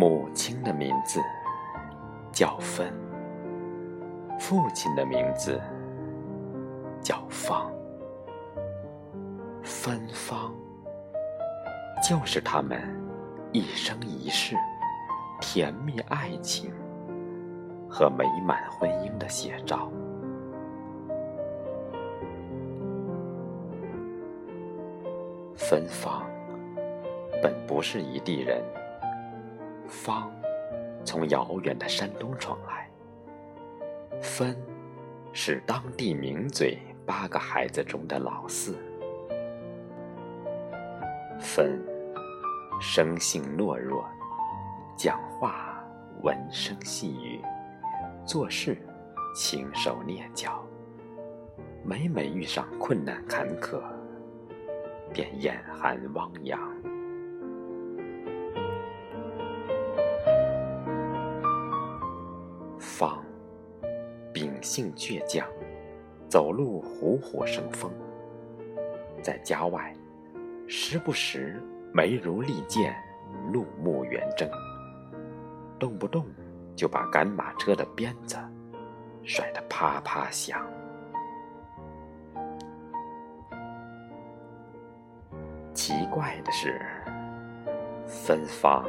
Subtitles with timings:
[0.00, 1.20] 母亲的名字
[2.32, 2.90] 叫芬，
[4.38, 5.60] 父亲的名字
[7.02, 7.70] 叫芳。
[9.62, 10.54] 芬芳，
[12.02, 12.80] 就是他们
[13.52, 14.56] 一生一世
[15.38, 16.72] 甜蜜爱情
[17.86, 19.92] 和美满婚姻的写照。
[25.54, 26.24] 芬芳
[27.42, 28.64] 本不是一地人，
[29.90, 30.32] 芳
[31.04, 32.88] 从遥远的山东闯来，
[34.22, 34.56] 芬
[35.32, 38.78] 是当地名嘴八个孩子中的老四。
[41.40, 41.82] 芬
[42.80, 44.04] 生性懦弱，
[44.96, 45.82] 讲话
[46.22, 47.40] 文声细语，
[48.24, 48.78] 做事
[49.34, 50.64] 轻手蹑脚，
[51.82, 53.80] 每每遇上困难坎坷，
[55.12, 56.60] 便眼含汪洋。
[64.62, 65.46] 性倔强，
[66.28, 67.90] 走路虎虎生风，
[69.22, 69.94] 在家外。
[70.66, 71.60] 时不时
[71.92, 72.94] 眉如利剑，
[73.52, 74.48] 怒目圆睁，
[75.80, 76.26] 动不动
[76.76, 78.36] 就把赶马车的鞭子
[79.24, 80.64] 甩得啪啪响。
[85.74, 86.80] 奇怪的是，
[88.06, 88.84] 芬芳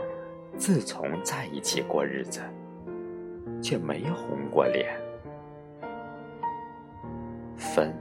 [0.55, 2.41] 自从在一起过日子，
[3.59, 4.95] 却没红过脸。
[7.73, 7.95] 芬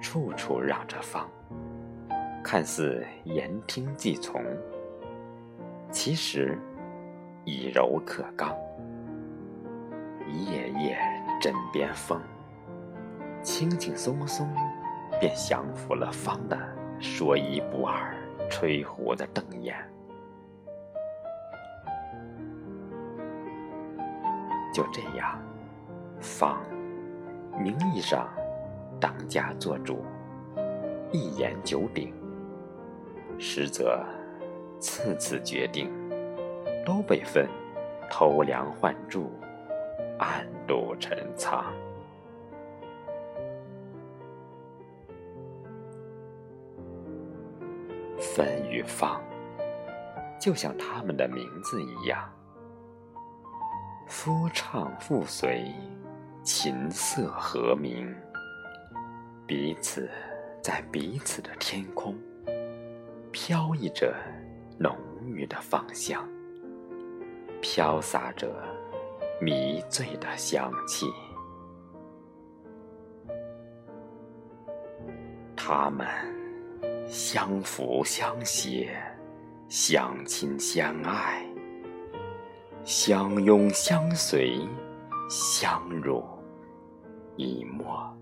[0.00, 1.28] 处处让着芳。
[2.42, 4.42] 看似言听计从，
[5.90, 6.58] 其实
[7.44, 8.56] 以柔克刚。
[10.26, 10.98] 夜夜
[11.40, 12.18] 枕边风，
[13.42, 14.50] 轻轻松松
[15.20, 16.58] 便降服了方的
[16.98, 18.16] 说一不二、
[18.48, 19.76] 吹胡子瞪眼。
[24.72, 25.38] 就这样，
[26.18, 26.62] 方
[27.58, 28.28] 名义上
[29.04, 30.02] 当家做主，
[31.12, 32.10] 一言九鼎。
[33.38, 34.02] 实则，
[34.80, 35.92] 次次决定
[36.86, 37.46] 都被分
[38.10, 39.30] 偷梁换柱、
[40.18, 41.66] 暗度陈仓。
[48.18, 49.20] 分与放，
[50.40, 52.26] 就像他们的名字一样，
[54.06, 55.70] 夫唱妇随，
[56.42, 58.10] 琴瑟和鸣，
[59.46, 60.08] 彼此
[60.62, 62.16] 在彼此的天空。
[63.30, 64.14] 飘逸着
[64.78, 64.96] 浓
[65.26, 66.24] 郁的芳香，
[67.60, 68.48] 飘洒着
[69.40, 71.06] 迷醉的香气。
[75.56, 76.06] 他们
[77.08, 78.88] 相扶相携，
[79.68, 81.44] 相亲相爱，
[82.84, 84.60] 相拥相随，
[85.28, 86.24] 相濡
[87.36, 88.16] 以沫，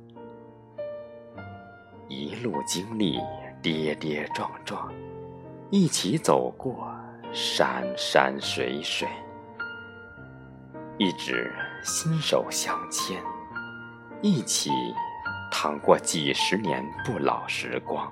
[2.32, 3.20] 一路经历。
[3.62, 4.92] 跌跌撞撞，
[5.70, 6.92] 一起走过
[7.32, 9.06] 山山水水，
[10.98, 11.54] 一直
[11.84, 13.22] 心手相牵，
[14.20, 14.68] 一起
[15.48, 18.10] 趟过几十年不老时光，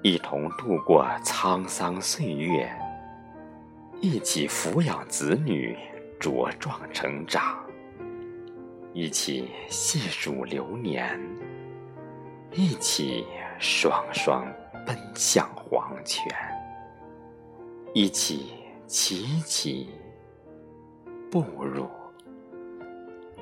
[0.00, 2.72] 一同度过沧桑岁月，
[4.00, 5.76] 一起抚养子女
[6.20, 7.58] 茁壮成长，
[8.92, 11.20] 一起细数流年，
[12.52, 13.26] 一起。
[13.62, 14.50] 双双
[14.86, 16.24] 奔向黄泉，
[17.92, 18.54] 一起
[18.86, 19.90] 齐齐
[21.30, 21.86] 步入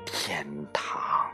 [0.05, 1.28] 天堂。